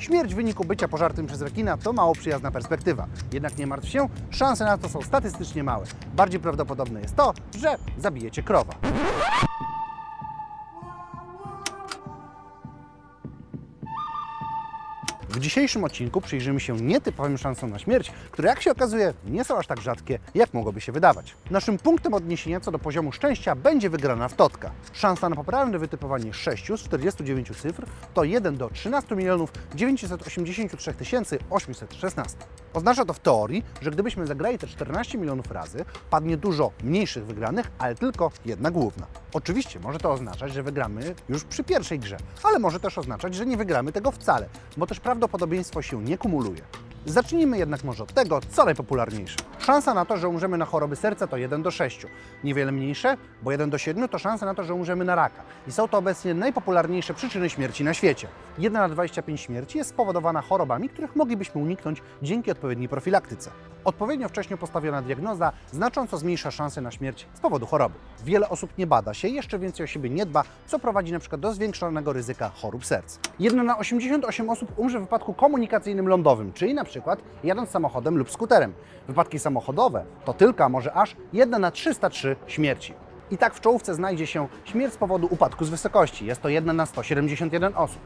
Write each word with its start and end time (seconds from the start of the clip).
Śmierć 0.00 0.32
w 0.32 0.36
wyniku 0.36 0.64
bycia 0.64 0.88
pożartym 0.88 1.26
przez 1.26 1.42
rekina 1.42 1.76
to 1.76 1.92
mało 1.92 2.14
przyjazna 2.14 2.50
perspektywa. 2.50 3.06
Jednak 3.32 3.58
nie 3.58 3.66
martw 3.66 3.88
się, 3.88 4.08
szanse 4.30 4.64
na 4.64 4.78
to 4.78 4.88
są 4.88 5.02
statystycznie 5.02 5.64
małe. 5.64 5.86
Bardziej 6.14 6.40
prawdopodobne 6.40 7.00
jest 7.00 7.16
to, 7.16 7.34
że 7.58 7.76
zabijecie 7.98 8.42
krowa. 8.42 8.74
W 15.30 15.40
dzisiejszym 15.40 15.84
odcinku 15.84 16.20
przyjrzymy 16.20 16.60
się 16.60 16.76
nietypowym 16.76 17.38
szansom 17.38 17.70
na 17.70 17.78
śmierć, 17.78 18.12
które 18.30 18.48
jak 18.48 18.62
się 18.62 18.70
okazuje 18.70 19.14
nie 19.24 19.44
są 19.44 19.58
aż 19.58 19.66
tak 19.66 19.80
rzadkie, 19.80 20.18
jak 20.34 20.54
mogłoby 20.54 20.80
się 20.80 20.92
wydawać. 20.92 21.34
Naszym 21.50 21.78
punktem 21.78 22.14
odniesienia 22.14 22.60
co 22.60 22.70
do 22.70 22.78
poziomu 22.78 23.12
szczęścia 23.12 23.54
będzie 23.54 23.90
wygrana 23.90 24.28
w 24.28 24.34
totka. 24.34 24.70
Szansa 24.92 25.28
na 25.28 25.36
poprawne 25.36 25.78
wytypowanie 25.78 26.32
6 26.32 26.66
z 26.66 26.80
49 26.80 27.56
cyfr 27.56 27.86
to 28.14 28.24
1 28.24 28.56
do 28.56 28.70
13 28.70 29.16
milionów 29.16 29.52
983 29.74 30.94
816. 31.50 32.36
Oznacza 32.72 33.04
to 33.04 33.12
w 33.12 33.18
teorii, 33.18 33.64
że 33.82 33.90
gdybyśmy 33.90 34.26
zagrali 34.26 34.58
te 34.58 34.66
14 34.66 35.18
milionów 35.18 35.50
razy, 35.50 35.84
padnie 36.10 36.36
dużo 36.36 36.72
mniejszych 36.84 37.26
wygranych, 37.26 37.70
ale 37.78 37.94
tylko 37.94 38.30
jedna 38.44 38.70
główna. 38.70 39.06
Oczywiście 39.32 39.80
może 39.80 39.98
to 39.98 40.12
oznaczać, 40.12 40.52
że 40.52 40.62
wygramy 40.62 41.14
już 41.28 41.44
przy 41.44 41.64
pierwszej 41.64 41.98
grze, 41.98 42.16
ale 42.42 42.58
może 42.58 42.80
też 42.80 42.98
oznaczać, 42.98 43.34
że 43.34 43.46
nie 43.46 43.56
wygramy 43.56 43.92
tego 43.92 44.10
wcale, 44.10 44.48
bo 44.76 44.86
też 44.86 45.00
prawdopodobieństwo 45.00 45.82
się 45.82 46.02
nie 46.02 46.18
kumuluje. 46.18 46.62
Zacznijmy 47.06 47.58
jednak 47.58 47.84
może 47.84 48.02
od 48.02 48.12
tego, 48.12 48.40
co 48.50 48.64
najpopularniejsze. 48.64 49.36
Szansa 49.58 49.94
na 49.94 50.04
to, 50.04 50.16
że 50.16 50.28
umrzemy 50.28 50.58
na 50.58 50.64
choroby 50.64 50.96
serca 50.96 51.26
to 51.26 51.36
1 51.36 51.62
do 51.62 51.70
6. 51.70 52.06
Niewiele 52.44 52.72
mniejsze, 52.72 53.16
bo 53.42 53.52
1 53.52 53.70
do 53.70 53.78
7 53.78 54.08
to 54.08 54.18
szansa 54.18 54.46
na 54.46 54.54
to, 54.54 54.64
że 54.64 54.74
umrzemy 54.74 55.04
na 55.04 55.14
raka. 55.14 55.42
I 55.68 55.72
są 55.72 55.88
to 55.88 55.98
obecnie 55.98 56.34
najpopularniejsze 56.34 57.14
przyczyny 57.14 57.50
śmierci 57.50 57.84
na 57.84 57.94
świecie. 57.94 58.28
1 58.58 58.82
na 58.82 58.88
25 58.88 59.40
śmierci 59.40 59.78
jest 59.78 59.90
spowodowana 59.90 60.42
chorobami, 60.42 60.88
których 60.88 61.16
moglibyśmy 61.16 61.60
uniknąć 61.60 62.02
dzięki 62.22 62.50
odpowiedniej 62.50 62.88
profilaktyce. 62.88 63.50
Odpowiednio 63.84 64.28
wcześnie 64.28 64.56
postawiona 64.56 65.02
diagnoza 65.02 65.52
znacząco 65.72 66.18
zmniejsza 66.18 66.50
szanse 66.50 66.80
na 66.80 66.90
śmierć 66.90 67.26
z 67.34 67.40
powodu 67.40 67.66
choroby. 67.66 67.94
Wiele 68.24 68.48
osób 68.48 68.78
nie 68.78 68.86
bada 68.86 69.14
się, 69.14 69.28
jeszcze 69.28 69.58
więcej 69.58 69.84
o 69.84 69.86
siebie 69.86 70.10
nie 70.10 70.26
dba, 70.26 70.44
co 70.66 70.78
prowadzi 70.78 71.12
na 71.12 71.18
przykład 71.18 71.40
do 71.40 71.52
zwiększonego 71.52 72.12
ryzyka 72.12 72.48
chorób 72.48 72.86
serc. 72.86 73.18
1 73.38 73.66
na 73.66 73.78
88 73.78 74.50
osób 74.50 74.72
umrze 74.76 74.98
w 74.98 75.02
wypadku 75.02 75.34
komunikacyjnym 75.34 76.08
lądowym, 76.08 76.52
czyli 76.52 76.74
na 76.74 76.84
przykład 76.90 77.22
jadąc 77.44 77.70
samochodem 77.70 78.18
lub 78.18 78.30
skuterem. 78.30 78.72
Wypadki 79.08 79.38
samochodowe 79.38 80.04
to 80.24 80.32
tylko, 80.32 80.68
może 80.68 80.92
aż 80.92 81.16
1 81.32 81.60
na 81.60 81.70
303 81.70 82.36
śmierci. 82.46 82.94
I 83.30 83.38
tak 83.38 83.54
w 83.54 83.60
czołówce 83.60 83.94
znajdzie 83.94 84.26
się 84.26 84.48
śmierć 84.64 84.94
z 84.94 84.96
powodu 84.96 85.28
upadku 85.30 85.64
z 85.64 85.68
wysokości. 85.68 86.26
Jest 86.26 86.42
to 86.42 86.48
1 86.48 86.76
na 86.76 86.86
171 86.86 87.72
osób. 87.76 88.00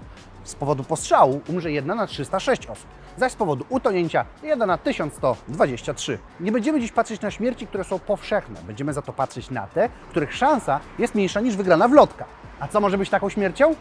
Z 0.44 0.54
powodu 0.54 0.84
postrzału 0.84 1.40
umrze 1.48 1.72
1 1.72 1.96
na 1.96 2.06
306 2.06 2.66
osób, 2.66 2.86
zaś 3.16 3.32
z 3.32 3.36
powodu 3.36 3.64
utonięcia 3.68 4.24
1 4.42 4.68
na 4.68 4.78
1123. 4.78 6.18
Nie 6.40 6.52
będziemy 6.52 6.80
dziś 6.80 6.92
patrzeć 6.92 7.20
na 7.20 7.30
śmierci, 7.30 7.66
które 7.66 7.84
są 7.84 7.98
powszechne. 7.98 8.60
Będziemy 8.66 8.92
za 8.92 9.02
to 9.02 9.12
patrzeć 9.12 9.50
na 9.50 9.66
te, 9.66 9.88
których 10.10 10.34
szansa 10.34 10.80
jest 10.98 11.14
mniejsza 11.14 11.40
niż 11.40 11.56
wygrana 11.56 11.88
w 11.88 11.92
lotka. 11.92 12.24
A 12.60 12.68
co 12.68 12.80
może 12.80 12.98
być 12.98 13.10
taką 13.10 13.28
śmiercią? 13.28 13.74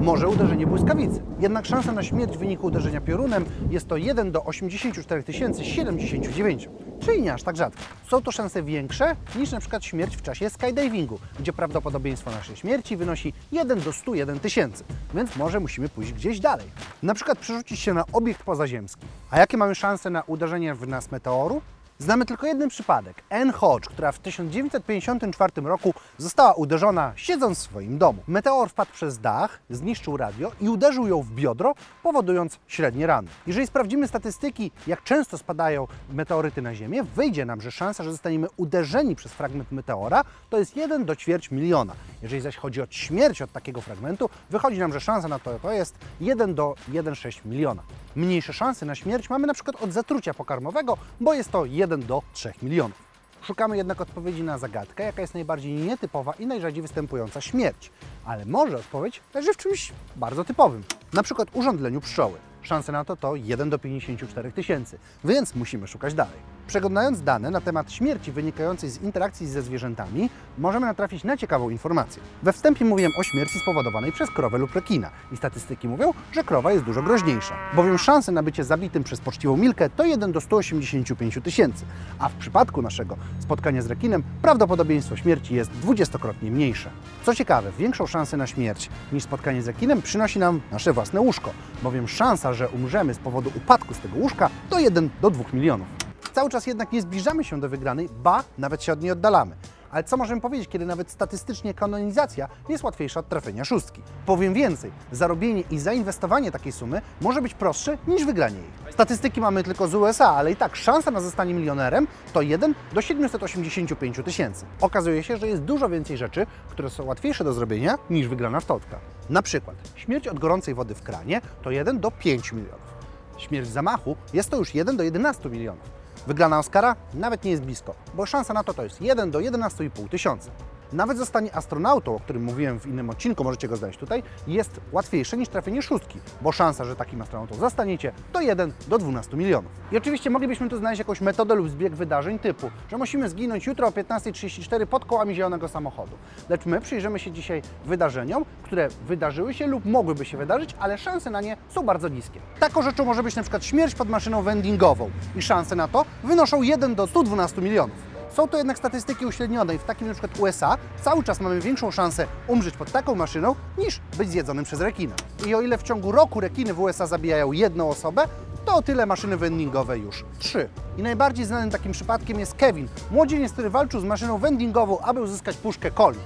Może 0.00 0.28
uderzenie 0.28 0.66
błyskawicy. 0.66 1.22
Jednak 1.38 1.66
szansa 1.66 1.92
na 1.92 2.02
śmierć 2.02 2.36
w 2.36 2.38
wyniku 2.38 2.66
uderzenia 2.66 3.00
piorunem 3.00 3.44
jest 3.70 3.88
to 3.88 3.96
1 3.96 4.32
do 4.32 4.44
84 4.44 5.22
079, 5.62 6.68
czyli 7.00 7.22
nie 7.22 7.34
aż 7.34 7.42
tak 7.42 7.56
rzadko. 7.56 7.82
Są 8.08 8.22
to 8.22 8.32
szanse 8.32 8.62
większe 8.62 9.16
niż 9.36 9.52
na 9.52 9.60
przykład 9.60 9.84
śmierć 9.84 10.16
w 10.16 10.22
czasie 10.22 10.50
skydivingu, 10.50 11.18
gdzie 11.40 11.52
prawdopodobieństwo 11.52 12.30
naszej 12.30 12.56
śmierci 12.56 12.96
wynosi 12.96 13.32
1 13.52 13.80
do 13.80 13.92
101 13.92 14.40
tysięcy, 14.40 14.84
więc 15.14 15.36
może 15.36 15.60
musimy 15.60 15.88
pójść 15.88 16.12
gdzieś 16.12 16.40
dalej. 16.40 16.66
Na 17.02 17.14
przykład 17.14 17.38
przerzucić 17.38 17.80
się 17.80 17.94
na 17.94 18.04
obiekt 18.12 18.42
pozaziemski. 18.42 19.06
A 19.30 19.38
jakie 19.38 19.56
mamy 19.56 19.74
szanse 19.74 20.10
na 20.10 20.22
uderzenie 20.22 20.74
w 20.74 20.88
nas 20.88 21.10
meteoru? 21.10 21.62
Znamy 21.98 22.26
tylko 22.26 22.46
jeden 22.46 22.68
przypadek. 22.68 23.22
Anne 23.30 23.52
Hodge, 23.52 23.88
która 23.88 24.12
w 24.12 24.18
1954 24.18 25.52
roku 25.62 25.94
została 26.18 26.52
uderzona 26.52 27.12
siedząc 27.16 27.58
w 27.58 27.62
swoim 27.62 27.98
domu. 27.98 28.22
Meteor 28.26 28.70
wpadł 28.70 28.92
przez 28.92 29.18
dach, 29.18 29.58
zniszczył 29.70 30.16
radio 30.16 30.52
i 30.60 30.68
uderzył 30.68 31.06
ją 31.06 31.22
w 31.22 31.30
biodro, 31.30 31.74
powodując 32.02 32.58
średnie 32.66 33.06
rany. 33.06 33.28
Jeżeli 33.46 33.66
sprawdzimy 33.66 34.08
statystyki, 34.08 34.70
jak 34.86 35.02
często 35.02 35.38
spadają 35.38 35.86
meteoryty 36.12 36.62
na 36.62 36.74
Ziemię, 36.74 37.04
wyjdzie 37.04 37.44
nam, 37.44 37.60
że 37.60 37.70
szansa, 37.70 38.04
że 38.04 38.12
zostaniemy 38.12 38.46
uderzeni 38.56 39.16
przez 39.16 39.32
fragment 39.32 39.72
meteora, 39.72 40.24
to 40.50 40.58
jest 40.58 40.76
1 40.76 41.04
do 41.04 41.16
ćwierć 41.16 41.50
miliona. 41.50 41.92
Jeżeli 42.22 42.42
zaś 42.42 42.56
chodzi 42.56 42.82
o 42.82 42.86
śmierć 42.90 43.42
od 43.42 43.52
takiego 43.52 43.80
fragmentu, 43.80 44.30
wychodzi 44.50 44.78
nam, 44.78 44.92
że 44.92 45.00
szansa 45.00 45.28
na 45.28 45.38
to, 45.38 45.58
to 45.58 45.72
jest 45.72 45.94
1 46.20 46.54
do 46.54 46.74
1,6 46.90 47.46
miliona. 47.46 47.82
Mniejsze 48.16 48.52
szanse 48.52 48.86
na 48.86 48.94
śmierć 48.94 49.30
mamy 49.30 49.46
na 49.46 49.54
przykład 49.54 49.82
od 49.82 49.92
zatrucia 49.92 50.34
pokarmowego, 50.34 50.98
bo 51.20 51.34
jest 51.34 51.50
to 51.50 51.64
1 51.64 51.85
do 51.86 52.22
3 52.32 52.52
milionów. 52.62 53.06
Szukamy 53.42 53.76
jednak 53.76 54.00
odpowiedzi 54.00 54.42
na 54.42 54.58
zagadkę, 54.58 55.04
jaka 55.04 55.20
jest 55.20 55.34
najbardziej 55.34 55.72
nietypowa 55.72 56.32
i 56.32 56.46
najrzadziej 56.46 56.82
występująca 56.82 57.40
śmierć. 57.40 57.90
Ale 58.24 58.44
może 58.44 58.76
odpowiedź 58.76 59.20
leży 59.34 59.52
w 59.52 59.56
czymś 59.56 59.92
bardzo 60.16 60.44
typowym, 60.44 60.82
na 61.12 61.22
przykład 61.22 61.48
urządleniu 61.52 62.00
pszczoły. 62.00 62.38
Szanse 62.62 62.92
na 62.92 63.04
to 63.04 63.16
to 63.16 63.36
1 63.36 63.70
do 63.70 63.78
54 63.78 64.52
tysięcy, 64.52 64.98
więc 65.24 65.54
musimy 65.54 65.86
szukać 65.86 66.14
dalej. 66.14 66.55
Przeglądając 66.66 67.22
dane 67.22 67.50
na 67.50 67.60
temat 67.60 67.92
śmierci 67.92 68.32
wynikającej 68.32 68.90
z 68.90 69.02
interakcji 69.02 69.46
ze 69.46 69.62
zwierzętami, 69.62 70.30
możemy 70.58 70.86
natrafić 70.86 71.24
na 71.24 71.36
ciekawą 71.36 71.70
informację. 71.70 72.22
We 72.42 72.52
wstępie 72.52 72.84
mówiłem 72.84 73.12
o 73.18 73.22
śmierci 73.22 73.58
spowodowanej 73.58 74.12
przez 74.12 74.30
krowę 74.30 74.58
lub 74.58 74.74
rekina 74.74 75.10
i 75.32 75.36
statystyki 75.36 75.88
mówią, 75.88 76.12
że 76.32 76.44
krowa 76.44 76.72
jest 76.72 76.84
dużo 76.84 77.02
groźniejsza, 77.02 77.54
bowiem 77.74 77.98
szanse 77.98 78.32
na 78.32 78.42
bycie 78.42 78.64
zabitym 78.64 79.04
przez 79.04 79.20
poczciwą 79.20 79.56
milkę 79.56 79.90
to 79.90 80.04
1 80.04 80.32
do 80.32 80.40
185 80.40 81.38
tysięcy, 81.44 81.84
a 82.18 82.28
w 82.28 82.34
przypadku 82.34 82.82
naszego 82.82 83.16
spotkania 83.38 83.82
z 83.82 83.86
rekinem 83.86 84.22
prawdopodobieństwo 84.42 85.16
śmierci 85.16 85.54
jest 85.54 85.70
dwudziestokrotnie 85.70 86.50
mniejsze. 86.50 86.90
Co 87.24 87.34
ciekawe, 87.34 87.72
większą 87.78 88.06
szansę 88.06 88.36
na 88.36 88.46
śmierć 88.46 88.90
niż 89.12 89.22
spotkanie 89.22 89.62
z 89.62 89.66
rekinem 89.66 90.02
przynosi 90.02 90.38
nam 90.38 90.60
nasze 90.72 90.92
własne 90.92 91.20
łóżko, 91.20 91.50
bowiem 91.82 92.08
szansa, 92.08 92.54
że 92.54 92.68
umrzemy 92.68 93.14
z 93.14 93.18
powodu 93.18 93.52
upadku 93.56 93.94
z 93.94 93.98
tego 93.98 94.16
łóżka 94.16 94.50
to 94.70 94.78
1 94.78 95.10
do 95.22 95.30
2 95.30 95.44
milionów. 95.52 96.05
Cały 96.36 96.50
czas 96.50 96.66
jednak 96.66 96.92
nie 96.92 97.02
zbliżamy 97.02 97.44
się 97.44 97.60
do 97.60 97.68
wygranej, 97.68 98.08
ba, 98.22 98.44
nawet 98.58 98.82
się 98.82 98.92
od 98.92 99.02
niej 99.02 99.10
oddalamy. 99.10 99.56
Ale 99.90 100.04
co 100.04 100.16
możemy 100.16 100.40
powiedzieć, 100.40 100.68
kiedy 100.68 100.86
nawet 100.86 101.10
statystycznie 101.10 101.74
kanonizacja 101.74 102.48
jest 102.68 102.84
łatwiejsza 102.84 103.20
od 103.20 103.28
trafienia 103.28 103.64
szóstki? 103.64 104.02
Powiem 104.26 104.54
więcej, 104.54 104.90
zarobienie 105.12 105.62
i 105.70 105.78
zainwestowanie 105.78 106.52
takiej 106.52 106.72
sumy 106.72 107.02
może 107.20 107.42
być 107.42 107.54
prostsze 107.54 107.98
niż 108.06 108.24
wygranie 108.24 108.56
jej. 108.56 108.92
Statystyki 108.92 109.40
mamy 109.40 109.62
tylko 109.62 109.88
z 109.88 109.94
USA, 109.94 110.28
ale 110.28 110.52
i 110.52 110.56
tak 110.56 110.76
szansa 110.76 111.10
na 111.10 111.20
zostanie 111.20 111.54
milionerem 111.54 112.06
to 112.32 112.42
1 112.42 112.74
do 112.92 113.00
785 113.00 114.20
tysięcy. 114.24 114.64
Okazuje 114.80 115.22
się, 115.22 115.36
że 115.36 115.48
jest 115.48 115.62
dużo 115.62 115.88
więcej 115.88 116.16
rzeczy, 116.16 116.46
które 116.70 116.90
są 116.90 117.04
łatwiejsze 117.04 117.44
do 117.44 117.52
zrobienia 117.52 117.98
niż 118.10 118.28
wygrana 118.28 118.60
w 118.60 118.64
totka. 118.64 118.98
Na 119.30 119.42
przykład 119.42 119.76
śmierć 119.94 120.28
od 120.28 120.38
gorącej 120.38 120.74
wody 120.74 120.94
w 120.94 121.02
kranie 121.02 121.40
to 121.62 121.70
1 121.70 122.00
do 122.00 122.10
5 122.10 122.52
milionów. 122.52 122.96
Śmierć 123.38 123.68
zamachu 123.68 124.16
jest 124.32 124.50
to 124.50 124.56
już 124.56 124.74
1 124.74 124.96
do 124.96 125.02
11 125.02 125.48
milionów. 125.48 126.05
Wygrana 126.26 126.58
Oscara 126.58 126.96
nawet 127.14 127.44
nie 127.44 127.50
jest 127.50 127.62
blisko, 127.62 127.94
bo 128.14 128.26
szansa 128.26 128.54
na 128.54 128.64
to 128.64 128.74
to 128.74 128.82
jest 128.82 129.00
1 129.00 129.30
do 129.30 129.38
11,5 129.38 130.08
tysiąca. 130.08 130.50
Nawet 130.96 131.18
zostanie 131.18 131.56
astronautą, 131.56 132.14
o 132.14 132.20
którym 132.20 132.44
mówiłem 132.44 132.80
w 132.80 132.86
innym 132.86 133.10
odcinku, 133.10 133.44
możecie 133.44 133.68
go 133.68 133.76
znaleźć 133.76 133.98
tutaj, 133.98 134.22
jest 134.46 134.80
łatwiejsze 134.92 135.36
niż 135.36 135.48
trafienie 135.48 135.82
szóstki, 135.82 136.18
bo 136.40 136.52
szansa, 136.52 136.84
że 136.84 136.96
takim 136.96 137.22
astronautą 137.22 137.54
zostaniecie, 137.54 138.12
to 138.32 138.40
1 138.40 138.72
do 138.88 138.98
12 138.98 139.36
milionów. 139.36 139.72
I 139.92 139.96
oczywiście 139.96 140.30
moglibyśmy 140.30 140.68
tu 140.68 140.78
znaleźć 140.78 140.98
jakąś 140.98 141.20
metodę 141.20 141.54
lub 141.54 141.70
zbieg 141.70 141.94
wydarzeń 141.94 142.38
typu, 142.38 142.70
że 142.90 142.98
musimy 142.98 143.28
zginąć 143.28 143.66
jutro 143.66 143.88
o 143.88 143.90
15.34 143.90 144.86
pod 144.86 145.04
kołami 145.04 145.34
zielonego 145.34 145.68
samochodu. 145.68 146.16
Lecz 146.48 146.66
my 146.66 146.80
przyjrzymy 146.80 147.18
się 147.18 147.32
dzisiaj 147.32 147.62
wydarzeniom, 147.84 148.44
które 148.62 148.88
wydarzyły 149.06 149.54
się 149.54 149.66
lub 149.66 149.84
mogłyby 149.84 150.24
się 150.24 150.38
wydarzyć, 150.38 150.74
ale 150.78 150.98
szanse 150.98 151.30
na 151.30 151.40
nie 151.40 151.56
są 151.68 151.82
bardzo 151.82 152.08
niskie. 152.08 152.40
Taką 152.60 152.82
rzeczą 152.82 153.04
może 153.04 153.22
być 153.22 153.36
na 153.36 153.42
przykład 153.42 153.64
śmierć 153.64 153.94
pod 153.94 154.08
maszyną 154.08 154.42
vendingową 154.42 155.10
i 155.36 155.42
szanse 155.42 155.76
na 155.76 155.88
to 155.88 156.04
wynoszą 156.24 156.62
1 156.62 156.94
do 156.94 157.06
112 157.06 157.62
milionów. 157.62 158.15
Są 158.36 158.48
to 158.48 158.58
jednak 158.58 158.78
statystyki 158.78 159.26
uśrednione 159.26 159.74
i 159.74 159.78
w 159.78 159.84
takim 159.84 160.12
przykład 160.12 160.38
USA 160.38 160.76
cały 161.02 161.24
czas 161.24 161.40
mamy 161.40 161.60
większą 161.60 161.90
szansę 161.90 162.26
umrzeć 162.46 162.76
pod 162.76 162.92
taką 162.92 163.14
maszyną 163.14 163.54
niż 163.78 164.00
być 164.18 164.30
zjedzonym 164.30 164.64
przez 164.64 164.80
rekina. 164.80 165.14
I 165.46 165.54
o 165.54 165.60
ile 165.60 165.78
w 165.78 165.82
ciągu 165.82 166.12
roku 166.12 166.40
rekiny 166.40 166.74
w 166.74 166.80
USA 166.80 167.06
zabijają 167.06 167.52
jedną 167.52 167.88
osobę, 167.88 168.24
to 168.64 168.74
o 168.74 168.82
tyle 168.82 169.06
maszyny 169.06 169.36
vendingowe 169.36 169.98
już 169.98 170.24
trzy. 170.38 170.68
I 170.98 171.02
najbardziej 171.02 171.44
znanym 171.46 171.70
takim 171.70 171.92
przypadkiem 171.92 172.40
jest 172.40 172.54
Kevin, 172.54 172.88
młodzieniec, 173.10 173.52
który 173.52 173.70
walczył 173.70 174.00
z 174.00 174.04
maszyną 174.04 174.38
vendingową, 174.38 174.98
aby 174.98 175.20
uzyskać 175.20 175.56
puszkę 175.56 175.90
coli. 175.90 176.18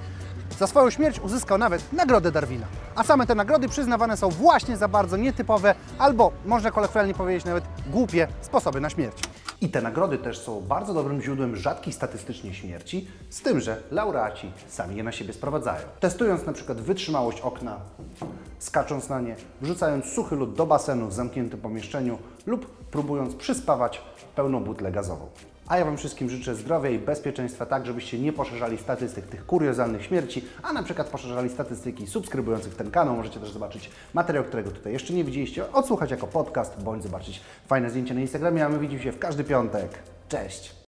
Za 0.59 0.67
swoją 0.67 0.89
śmierć 0.89 1.19
uzyskał 1.19 1.57
nawet 1.57 1.93
Nagrodę 1.93 2.31
Darwina. 2.31 2.65
A 2.95 3.03
same 3.03 3.27
te 3.27 3.35
nagrody 3.35 3.69
przyznawane 3.69 4.17
są 4.17 4.29
właśnie 4.29 4.77
za 4.77 4.87
bardzo 4.87 5.17
nietypowe 5.17 5.75
albo, 5.99 6.31
można 6.45 6.71
kolokwialnie 6.71 7.13
powiedzieć, 7.13 7.45
nawet 7.45 7.63
głupie 7.87 8.27
sposoby 8.41 8.81
na 8.81 8.89
śmierć. 8.89 9.17
I 9.61 9.69
te 9.69 9.81
nagrody 9.81 10.17
też 10.17 10.39
są 10.39 10.61
bardzo 10.61 10.93
dobrym 10.93 11.21
źródłem 11.21 11.55
rzadkich 11.55 11.95
statystycznie 11.95 12.53
śmierci, 12.53 13.07
z 13.29 13.41
tym, 13.41 13.59
że 13.59 13.81
laureaci 13.91 14.51
sami 14.67 14.95
je 14.95 15.03
na 15.03 15.11
siebie 15.11 15.33
sprowadzają. 15.33 15.81
Testując 15.99 16.45
na 16.45 16.53
przykład 16.53 16.81
wytrzymałość 16.81 17.41
okna, 17.41 17.77
skacząc 18.59 19.09
na 19.09 19.21
nie, 19.21 19.35
wrzucając 19.61 20.05
suchy 20.05 20.35
lód 20.35 20.53
do 20.53 20.65
basenu 20.65 21.07
w 21.07 21.13
zamkniętym 21.13 21.61
pomieszczeniu 21.61 22.17
lub 22.45 22.67
próbując 22.67 23.35
przyspawać 23.35 24.01
pełną 24.35 24.63
butlę 24.63 24.91
gazową. 24.91 25.27
A 25.71 25.77
ja 25.77 25.85
Wam 25.85 25.97
wszystkim 25.97 26.29
życzę 26.29 26.55
zdrowia 26.55 26.89
i 26.89 26.99
bezpieczeństwa, 26.99 27.65
tak 27.65 27.85
żebyście 27.85 28.19
nie 28.19 28.33
poszerzali 28.33 28.77
statystyk 28.77 29.27
tych 29.27 29.45
kuriozalnych 29.45 30.05
śmierci, 30.05 30.45
a 30.63 30.73
na 30.73 30.83
przykład 30.83 31.07
poszerzali 31.07 31.49
statystyki 31.49 32.07
subskrybujących 32.07 32.75
ten 32.75 32.91
kanał. 32.91 33.15
Możecie 33.15 33.39
też 33.39 33.51
zobaczyć 33.51 33.89
materiał, 34.13 34.43
którego 34.43 34.71
tutaj 34.71 34.93
jeszcze 34.93 35.13
nie 35.13 35.23
widzieliście, 35.23 35.71
odsłuchać 35.71 36.11
jako 36.11 36.27
podcast, 36.27 36.83
bądź 36.83 37.03
zobaczyć 37.03 37.41
fajne 37.67 37.89
zdjęcia 37.89 38.13
na 38.13 38.21
Instagramie, 38.21 38.65
a 38.65 38.69
my 38.69 38.79
widzimy 38.79 39.03
się 39.03 39.11
w 39.11 39.19
każdy 39.19 39.43
piątek. 39.43 39.89
Cześć! 40.29 40.80